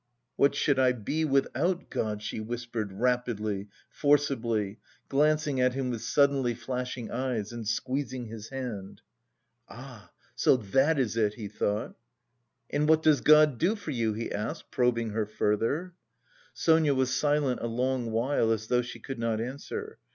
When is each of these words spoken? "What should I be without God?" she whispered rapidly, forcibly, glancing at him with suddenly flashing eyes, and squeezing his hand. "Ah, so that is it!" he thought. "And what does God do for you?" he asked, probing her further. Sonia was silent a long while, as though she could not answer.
"What 0.35 0.55
should 0.55 0.79
I 0.79 0.93
be 0.93 1.23
without 1.25 1.91
God?" 1.91 2.23
she 2.23 2.39
whispered 2.39 2.91
rapidly, 2.91 3.67
forcibly, 3.87 4.79
glancing 5.09 5.61
at 5.61 5.75
him 5.75 5.91
with 5.91 6.01
suddenly 6.01 6.55
flashing 6.55 7.11
eyes, 7.11 7.51
and 7.51 7.67
squeezing 7.67 8.25
his 8.25 8.49
hand. 8.49 9.01
"Ah, 9.69 10.11
so 10.35 10.57
that 10.57 10.97
is 10.97 11.17
it!" 11.17 11.35
he 11.35 11.47
thought. 11.47 11.93
"And 12.71 12.89
what 12.89 13.03
does 13.03 13.21
God 13.21 13.59
do 13.59 13.75
for 13.75 13.91
you?" 13.91 14.13
he 14.13 14.31
asked, 14.31 14.71
probing 14.71 15.11
her 15.11 15.27
further. 15.27 15.93
Sonia 16.51 16.95
was 16.95 17.13
silent 17.13 17.59
a 17.61 17.67
long 17.67 18.09
while, 18.09 18.51
as 18.51 18.65
though 18.69 18.81
she 18.81 18.99
could 18.99 19.19
not 19.19 19.39
answer. 19.39 19.99